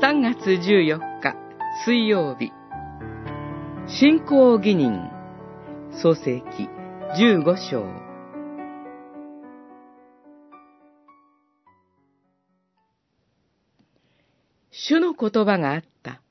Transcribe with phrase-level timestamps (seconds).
[0.00, 1.34] 3月14日
[1.84, 2.52] 水曜日
[3.88, 5.10] 信仰義人
[6.00, 6.68] 創世記
[7.18, 7.84] 15章
[14.70, 16.22] 主の言葉があった。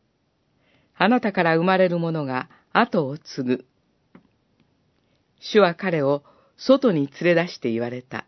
[0.96, 3.66] あなたから生まれる者が後を継ぐ。
[5.42, 6.24] 主は彼を
[6.56, 8.26] 外に連れ出して言われた。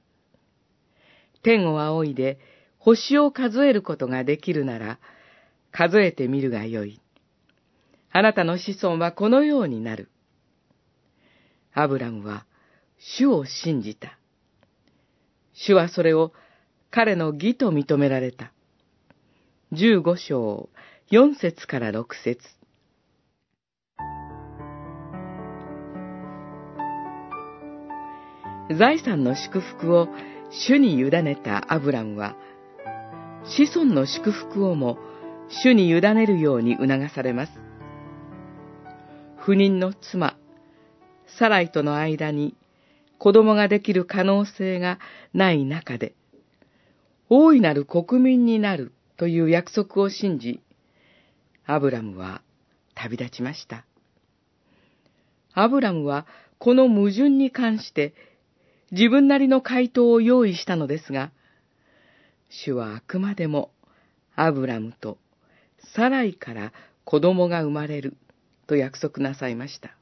[1.44, 2.40] 天を仰いで
[2.78, 5.00] 星を数えることができるなら、
[5.72, 7.02] 数えてみるがよい。
[8.12, 10.10] あなたの子孫はこのようになる。
[11.74, 12.46] アブラムは
[12.98, 14.18] 主を信じた。
[15.54, 16.34] 主はそれを
[16.92, 18.52] 彼の義と認められた。
[19.72, 20.70] 十五章、
[21.12, 22.40] 四節から六節
[28.76, 30.08] 財産の祝福を
[30.52, 32.36] 主に委ねたアブラムは、
[33.46, 34.98] 子孫の祝福をも
[35.50, 37.52] 主に委ねるように促されます。
[39.38, 40.38] 不妊の妻、
[41.40, 42.56] サライとの間に
[43.18, 45.00] 子供ができる可能性が
[45.34, 46.14] ない中で、
[47.30, 50.62] 大いなる国民になるという約束を信じ、
[51.66, 52.42] アブラムは
[52.94, 53.86] 旅立ちました。
[55.54, 56.28] アブラムは
[56.60, 58.14] この矛盾に関して
[58.92, 61.32] 自分なりの回答を用意したのですが、
[62.50, 63.72] 主はあくまでも
[64.36, 65.18] アブラムと
[65.96, 66.74] サライから
[67.04, 68.16] 子供が生まれる
[68.68, 69.96] と約束なさいました。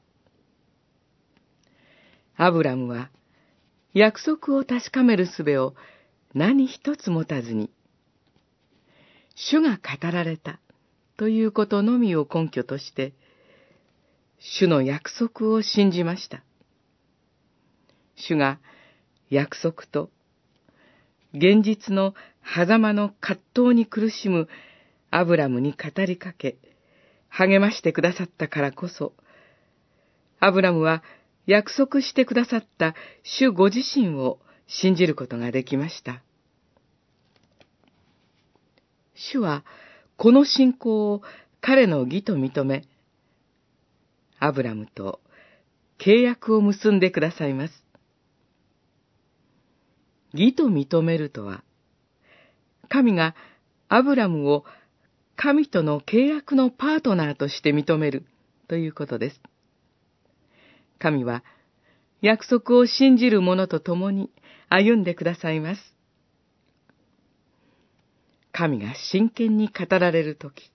[2.36, 3.10] アブラムは
[3.94, 5.74] 約束を確かめる術を
[6.34, 7.70] 何一つ持たずに、
[9.34, 10.60] 主が語られた
[11.16, 13.12] ということのみを根拠として、
[14.38, 16.42] 主の約束を信じました。
[18.14, 18.58] 主が
[19.30, 20.10] 約束と
[21.34, 24.48] 現実の狭間の葛藤に苦しむ
[25.10, 26.58] アブラムに語りかけ、
[27.28, 29.14] 励ましてくださったからこそ、
[30.40, 31.02] アブラムは
[31.46, 36.22] 約束してくださった主ご自身を信じることができました。
[39.14, 39.64] 主は
[40.16, 41.22] この信仰を
[41.60, 42.84] 彼の義と認め、
[44.38, 45.20] アブラムと
[45.98, 47.84] 契約を結んでくださいます。
[50.32, 51.64] 義と認めるとは、
[52.88, 53.34] 神が
[53.88, 54.64] アブラムを
[55.40, 58.26] 神との契約のパートナーとして認める
[58.66, 59.40] ということです。
[60.98, 61.44] 神は
[62.20, 64.32] 約束を信じる者と共に
[64.68, 65.94] 歩んでくださいます。
[68.50, 70.72] 神が真剣に語られるとき、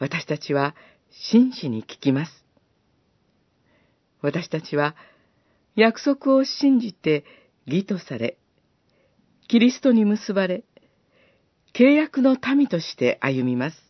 [0.00, 0.74] 私たちは
[1.08, 2.44] 真摯に聞きます。
[4.22, 4.96] 私たちは
[5.76, 7.24] 約束を信じて
[7.64, 8.38] 義とされ、
[9.46, 10.64] キリストに結ばれ、
[11.74, 13.86] 契約の民として歩みます。